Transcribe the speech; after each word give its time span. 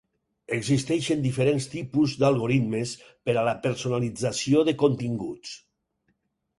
Existeixen 0.55 1.21
diferents 1.25 1.67
tipus 1.75 2.17
d'algoritmes 2.25 2.95
per 3.11 3.37
a 3.43 3.47
la 3.51 3.55
personalització 3.69 4.69
de 4.71 4.79
continguts. 4.87 5.57